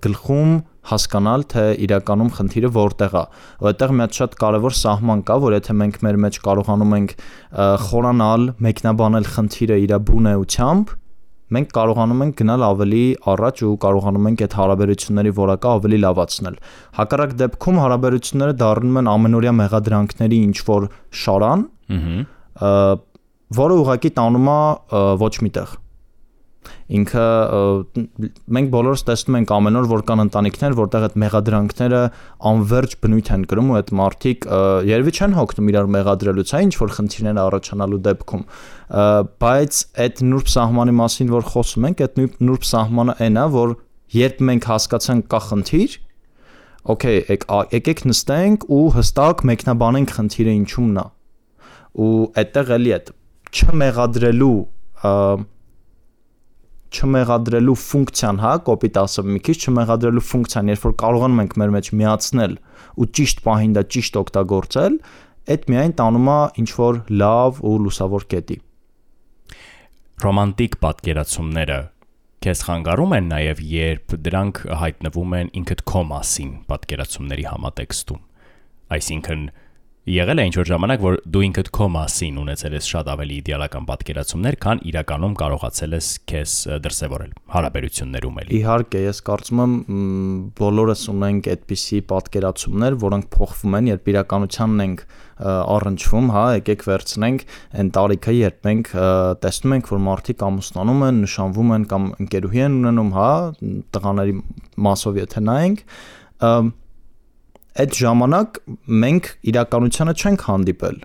[0.07, 0.53] գլխում
[0.88, 3.25] հասկանալ, թե իրականում խնդիրը որտեղ է։
[3.66, 7.12] Որտեղ մի հատ շատ կարևոր սահման կա, որ եթե մենք մեր մեջ կարողանում ենք
[7.88, 10.94] խորանալ, մեկնաբանել խնդիրը իր բունեությամբ,
[11.57, 16.57] մենք կարողանում ենք գնալ ավելի առաջ ու կարողանում ենք այդ հարաբերությունների որակը ավելի լավացնել։
[16.99, 20.89] Հակառակ դեպքում հարաբերությունները դառնում են ամենօրյա մեղադրանքների ինչ որ
[21.25, 21.67] շարան,
[23.59, 24.59] որը ուղղակի տանում է
[25.25, 25.77] ոչ միտեղ
[26.98, 27.24] ինքը
[28.57, 32.00] մենք բոլորս տեսնում ենք ամեն օր որ կան ընտանիքներ, որտեղ այդ մեղադրանքները
[32.50, 34.48] անverջ բնույթ են կրում ու այդ մարդիկ
[34.88, 38.44] երևի չեն հոգնում իրար մեղադրելուց, այն ինչ որ խնդիրներ առաջանալու դեպքում,
[39.44, 43.74] բայց այդ նուրբ սահմանի մասին որ խոսում ենք, այդ նուրբ սահմանը այն է, որ
[44.18, 45.96] երբ մենք հասկացանք կա խնդիր,
[46.88, 47.18] օքեյ,
[47.74, 51.07] եկեք նստենք ու հստակ մեկնաբանենք խնդիրը ինչումն է։
[51.98, 53.11] Ու այդտեղ էլի այդ
[53.59, 54.57] չմեղադրելու
[56.88, 61.90] չմեղադրելու ֆունկցիան, հա, կոպիտ ասեմ մի քիչ չմեղադրելու ֆունկցիան, երբ որ կարողանում ենք մեր մեջ
[62.01, 62.57] միացնել
[62.98, 64.96] ու ճիշտ պահին դա ճիշտ օգտագործել,
[65.48, 68.59] այդ միայն տանում է ինչ որ լավ ու լուսավոր կետի։
[70.18, 71.79] Ռոմանտիկ պատկերացումները
[72.38, 78.20] քեզ խանգարում են նաև երբ դրանք հայտնվում են ինքդ քո մասին պատկերացումների համատեքստում։
[78.98, 79.42] Այսինքն
[80.09, 83.87] եղել է ինչ որ ժամանակ, որ դու ինքդ քո մասին ունեցել ես շատ ավելի իդեալական
[83.88, 86.55] պատկերացումներ, քան իրականում կարողացել ես քեզ
[86.87, 89.75] դրսևորել հարաբերություններում էլի։ Իհարկե, ես կարծում եմ
[90.59, 95.05] բոլորս ունենք այդպիսի պատկերացումներ, որոնք փոխվում են, երբ իրականությանն ենք
[95.38, 97.44] առնչվում, հա, եկեք վերցնենք
[97.79, 98.90] այն տարիքը, երբ մենք
[99.44, 103.31] տեսնում ենք, որ մարդիկ ամուսնանում են, նշանվում են կամ ընկերուհի են ունենում, հա,
[103.94, 104.35] տղաների
[104.88, 105.85] մասով եթե նայենք,
[107.79, 108.59] այդ ժամանակ
[109.05, 110.99] մենք իրականությանը չենք հանդիպել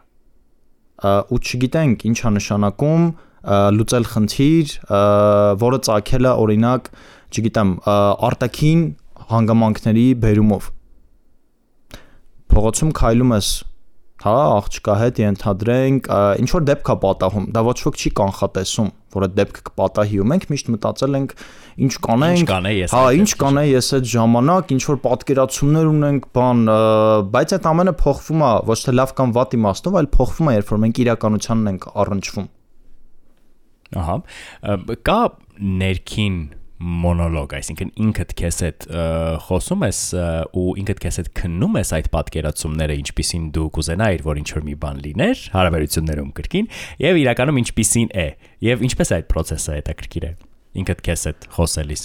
[1.04, 3.06] ու չգիտենք ինչա նշանակում
[3.44, 4.74] լուծել խնդիր,
[5.64, 6.88] որը ցակել է օրինակ,
[7.34, 7.74] չգիտեմ,
[8.30, 8.84] արտաքին
[9.34, 10.70] հանգամանքների բերումով։
[12.54, 13.50] Փողոցում քայլում ես
[14.24, 16.08] հա, աղջկա հետ ենթադրենք,
[16.44, 20.28] ինչ որ դեպք է պատահում, դա ոչ ոք չի կանխատեսում, որ այդ դեպքը կպատահի ու
[20.32, 21.36] մենք միշտ մտածել ենք
[21.84, 26.28] ինչ կանենք, ինչ կանե ես։ Հա, ինչ կանե ես այդ ժամանակ, ինչ որ պատկերացումներ ունենք,
[26.40, 26.64] բան,
[27.36, 30.74] բայց այդ ամենը փոխվում է, ոչ թե լավ կամ վատ իմաստով, այլ փոխվում է, երբ
[30.74, 32.50] որ մենք իրականությանն ենք առնչվում։
[34.04, 34.18] Ահա։
[35.04, 35.20] Կա
[35.84, 36.38] ներքին
[36.84, 38.88] մոնոլոգ, այսինքն ինքդ քեզ հետ
[39.46, 40.00] խոսում ես
[40.60, 44.76] ու ինքդ քեզ հետ քննում ես այդ պատկերացումները, ինչպիսին դու կուզենայիր, որ ինչ որ մի
[44.84, 46.68] բան լիներ հարաբերություններում կրկին,
[47.04, 48.28] եւ իրականում ինչպիսին է,
[48.68, 50.34] եւ ինչպես այդ process-ը հետաքրքիր է
[50.84, 52.04] ինքդ քեզ հետ խոսելիս։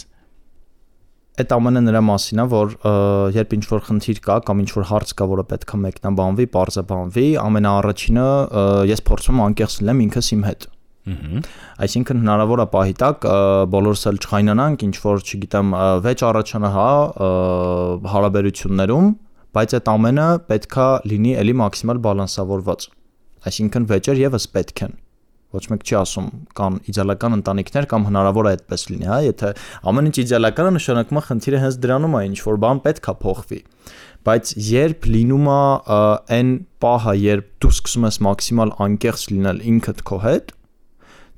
[1.38, 2.72] այդ ամենը նրա մասին է, որ
[3.36, 7.26] երբ ինչ որ խնդիր կա կամ ինչ որ հարց կա, որը պետք է մեկնաբանվի, բարձաբանվի,
[7.44, 8.26] ամենաառաջինը
[8.90, 10.66] ես փորձում անկեղծ լինեմ ինքս իմ հետ։
[11.86, 13.26] Այսինքն հնարավոր է պահի տակ
[13.74, 16.92] բոլորս էլ չխայնանանք, ինչ որ, չգիտեմ, վեճ առաջանա հա
[18.14, 19.10] հարաբերություններում,
[19.58, 22.88] բայց այդ ամենը պետքա լինի էլի մաքսիմալ բալանսավորված։
[23.48, 24.98] Այսինքն վեճեր եւս պետք են
[25.48, 26.26] ոչ մեկ չի ասում
[26.58, 29.52] կան իդեալական ընտանիքներ կամ հնարավոր է այդպես լինի, հա, եթե
[29.88, 33.14] ամեն ինչ իդեալական է, նշանակում է խնդիրը հենց դրանում է, ինչ որ բան պետք է
[33.22, 33.60] փոխվի։
[34.28, 35.56] Բայց երբ լինում է
[36.36, 36.52] այն
[36.84, 40.52] պահը, երբ դու սկսում ես մաքսիմալ անկեղծ լինել ինքդ քո հետ,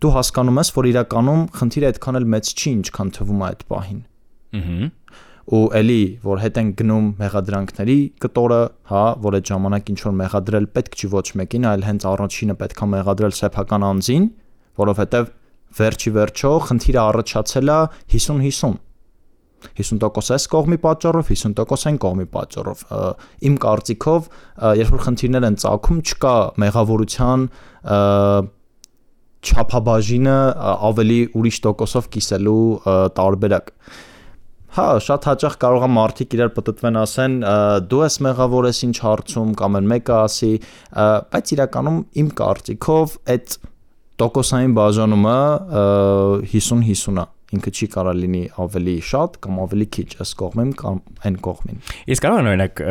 [0.01, 4.01] դու հասկանում ես, որ իրականում խնդիրը այդքան էլ մեծ չի, ինչքան թվում է այդ պահին։
[4.61, 4.91] Ահա
[5.51, 8.59] ու էլի որ հետ են գնում մեղադրանքների կտորը,
[8.91, 12.89] հա, որ այդ ժամանակ ինչ որ մեղադրել պետք չի ոչ մեկին, այլ հենց առաջինը պետքա
[12.93, 14.29] մեղադրել սեփական անձին,
[14.81, 15.33] որովհետև
[15.81, 17.81] վերջի վերջո խնդիրը առաջացել է
[18.15, 18.79] 50-50
[19.61, 22.85] 50% այս կողմի պատճառով, 50% այն կողմի պատճառով։
[23.51, 24.31] Իմ կարծիքով,
[24.81, 26.33] երբ որ խնդիրներ են ցակում, չկա
[26.65, 27.45] մեղավորության
[29.41, 30.37] չափաբաժինը
[30.91, 32.63] ավելի ուրիշ տոկոսով կիսելու
[33.17, 33.75] տարբերակ։
[34.71, 37.33] Հա, շատ հաճախ կարող է մարդիկ իրար պատտվեն ասեն,
[37.91, 40.53] դու ես մեղավոր ես ինչ հարցում կամ են մեկը ասի,
[41.33, 43.57] բայց իրականում իմ կարծիքով այդ
[44.23, 45.37] տոկոսային բաժանումը
[46.55, 51.39] 50-50 է ինքը չի կարա լինի ավելի շատ կամ ավելի քիչ այս կողմին կամ այն
[51.47, 51.81] կողմին։
[52.15, 52.83] Իսկ կարող է օրինակ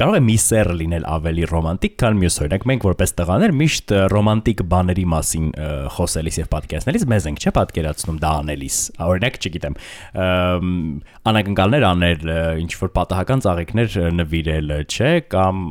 [0.00, 4.62] կարող է մի սեր լինել ավելի ռոմանտիկ, քան մյուս օրինակ մենք որպես տղաներ միշտ ռոմանտիկ
[4.70, 5.46] բաների մասին
[5.94, 9.78] խոսելիս եւ պատկերացնելիս մեզ ենք չէ պատկերացնում դա անելիս։ Օրինակ, չգիտեմ,
[11.30, 12.30] անակնկալներ անել,
[12.64, 15.62] ինչ որ պատահական ծաղիկներ նվիրել, չէ, կամ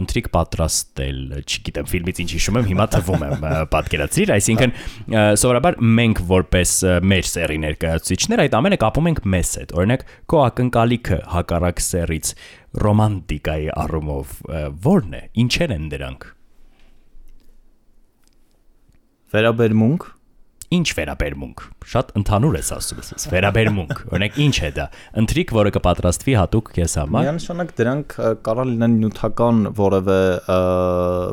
[0.00, 4.74] ընտրիկ պատրաստել, չգիտեմ, ֆիլմից ինչ հիշում եմ, հիմա թվում եմ պատկերացրիր, այսինքն
[5.40, 6.76] սովորաբար մենք որպես
[7.10, 12.30] մեր սեր սերի ներկայացուցիչներ այդ ամենը կապում ենք մեզ հետ։ Օրինակ, քո ակնկալիքը հակառակ սերից
[12.84, 14.34] ռոմանտիկայի առումով
[14.90, 16.26] ո՞րն է։ Ինչեր են դրանք։
[19.34, 20.06] Վերաբերմունք
[20.70, 24.84] ինչ վերաբերմունք։ Շատ ընդհանուր ես ասում ես։ Վերաբերմունք։ Օրինակ ինչ է դա։
[25.22, 28.14] Ընտրիկ, որը կպատրաստվի հատուկ քեզ համար։ Միանշանակ դրանք
[28.46, 30.20] կարող լինեն նյութական որևէ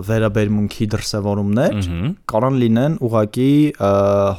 [0.09, 1.77] վերաբերմունքի դրսևորումներ,
[2.33, 3.51] կարող լինեն ուղակի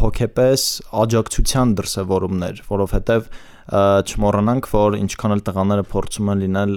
[0.03, 0.67] հոգեպես
[1.07, 3.31] աջակցության դրսևորումներ, որովհետև
[3.69, 6.71] չմոռանանք, որ ինչքան էլ տղաները փորձում են լինել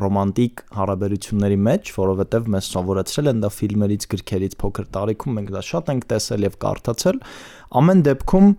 [0.00, 5.92] ռոմանտիկ հարաբերությունների մեջ, որովհետև մեզ սովորեցրել են դա ֆիլմերից, գրքերից փոքր տարիքում մենք դա շատ
[5.94, 7.22] ենք տեսել եւ կարդացել,
[7.78, 8.50] ամեն դեպքում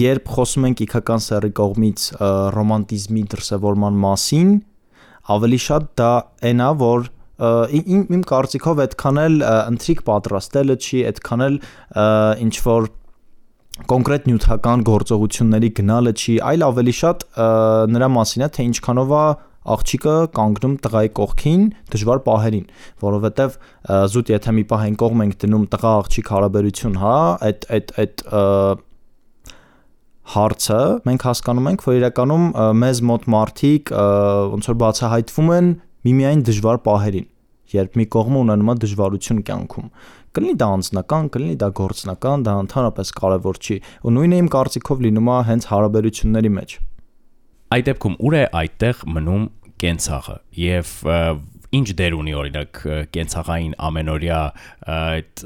[0.00, 2.08] երբ խոսում ենք իքական սերի կողմից
[2.56, 4.50] ռոմանտիզմի դրսևորման մասին,
[5.36, 6.12] ավելի շատ դա
[6.50, 11.54] այնա, որ իմ իմ կարծիքով այդքան էլ ընտրիկ պատրաստելը չի, այդքան էլ
[12.44, 12.88] ինչ որ
[13.90, 17.24] կոնկրետ նյութական գործողությունների գնալը չի, այլ ավելի շատ
[17.94, 19.24] նրա մասին է, թե ինչքանով է
[19.70, 22.68] աղջիկը կանգնում տղայի կողքին դժվար պահերին,
[23.04, 23.56] որովհետև
[24.14, 27.16] զուտ եթե մի պահ այն կողմ ենք դնում տղա աղջիկ հարաբերություն, հա,
[27.48, 28.24] այդ այդ այդ
[30.30, 32.46] հարցը մենք հասկանում ենք, որ իրականում
[32.80, 33.92] մեզ մոտ մարդիկ
[34.54, 35.70] ոնց որ բացահայտվում են
[36.08, 37.26] միմիայն դժվար պահերին,
[37.74, 39.90] երբ մի կողմը ունենում է դժվարություն կյանքում
[40.36, 45.30] կլինի դա անձնական, կլինի դա գործնական, դա ընդհանրապես կարևոր չի։ Ու նույնը իմ կարծիքով լինում
[45.30, 46.74] է հենց հարաբերությունների մեջ։
[47.70, 49.44] Այդ դեպքում ուր է այդտեղ մնում
[49.80, 50.94] կենցաղը եւ
[51.80, 52.80] ինչ դեր ունի օրինակ
[53.14, 54.40] կենցաղային ամենօրյա
[54.94, 55.44] այդ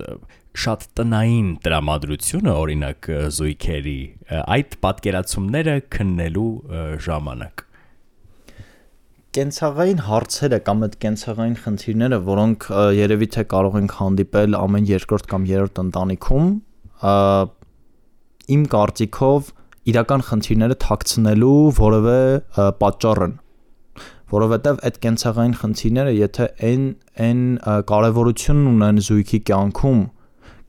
[0.65, 3.99] շատ տնային տրամադրությունը օրինակ զույգերի
[4.55, 6.51] այդ պատկերացումները քննելու
[7.05, 7.65] ժամանակ
[9.35, 15.47] կենցաղային հարցերը կամ այդ կենցաղային խնդիրները, որոնք երևի թե կարող ենք հանդիպել ամեն երկրորդ կամ
[15.51, 16.51] երրորդ ընտանիքում,
[18.55, 19.49] իմ կարծիքով
[19.91, 22.19] իրական խնդիրները թաքցնելու որևէ
[22.85, 23.35] պատճառ են
[24.35, 26.85] որովհետև այդ կենցաղային խնդիրները եթե այն
[27.25, 27.43] այն
[27.91, 30.05] կարևորություն ունեն զույգի կյանքում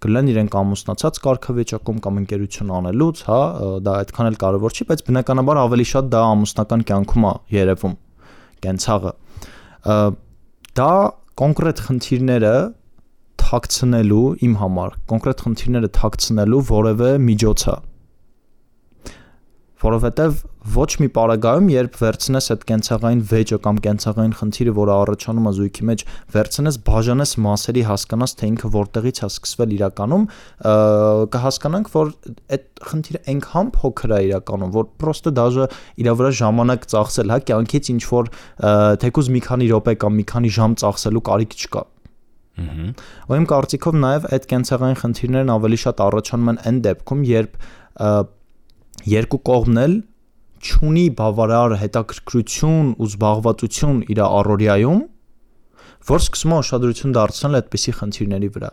[0.05, 3.39] կլեն իրենք ամուսնացած կարգավիճակում կամ ընկերություն անելուց, հա,
[3.85, 7.95] դա այդքան էլ կարևոր չի, բայց բնականաբար ավելի շատ դա ամուսնական կյանքում է երևում
[8.63, 9.11] կենցաղը
[10.79, 10.91] դա
[11.41, 12.55] կոնկրետ խնդիրները
[13.45, 17.75] թաքցնելու իմ համար կոնկրետ խնդիրները թաքցնելու որևէ միջոց է
[19.81, 20.35] որովհետև
[20.75, 25.83] ոչ մի պարագայում, երբ վերցնես այդ կենցաղային վեճը կամ կենցաղային խնդիրը, որը առաջանում է զույգի
[25.89, 26.03] մեջ,
[26.35, 30.23] վերցնես բաժանես մասերի, հասկանաս, թե ինքը որտեղից է սկսվել իրականում,
[31.35, 32.13] կհասկանանք, որ
[32.55, 35.67] այդ խնդիրը այնքան փոքր է իրականում, որ պրոստը դաժե
[36.01, 38.31] իր վրա ժամանակ ծախսել, հա, կյանքից ինչ որ
[39.03, 41.83] թեկուզ մի քանի րոպե կամ մի քանի ժամ ծախսելու կարիք չկա։
[42.55, 42.85] Ահա։
[43.27, 47.57] Ու իմ կարծիքով նաև այդ կենցաղային խնդիրներն ավելի շատ առաջանում են այն դեպքում, երբ
[49.09, 49.95] երկու կողմն էլ
[50.65, 55.01] ճունի բավարար հետաքրքրություն ու զբաղվածություն իր առօրյայում,
[56.09, 58.71] որ սկսում է ուշադրություն դարձնել այդպիսի խնդիրների վրա։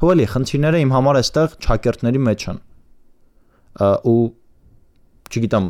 [0.00, 2.60] Հովելի խնդիրները իմ համար այստեղ ճակերտների մեջ են։
[4.10, 4.20] ու
[5.30, 5.66] չգիտեմ,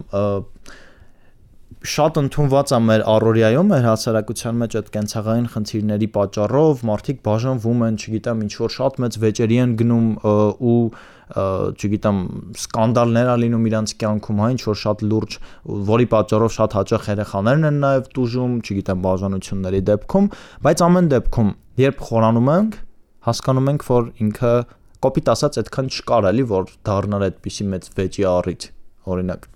[1.81, 7.97] շատ ընդունված է մեր առօրյայում, մեր հասարակության մեջ այդ կենցաղային խնդիրների պատճառով մարդիկ բաժանվում են,
[8.01, 10.11] չգիտեմ, ինչ որ շատ մեծ վեճերի են գնում
[10.71, 10.77] ու
[11.31, 12.19] չգիտեմ,
[12.59, 15.37] սկանդալներ ա լինում իրանց կյանքում, հա, ինչ որ շատ լուրջ,
[15.91, 20.29] որի պատճառով շատ հաճախ երեխաներն են նաև տուժում, չգիտեմ, բաժանությունների դեպքում,
[20.67, 22.77] բայց ամեն դեպքում, երբ խորանում ենք,
[23.31, 24.53] հասկանում ենք, որ ինքը
[25.01, 28.69] կոպիտ ասած այդքան չկար էլի, որ դառնար այդպիսի մեծ վեճի առիթ,
[29.11, 29.51] օրինակ